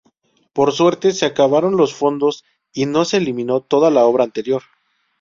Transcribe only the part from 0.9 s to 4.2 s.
se acabaron los fondos y no se eliminó toda la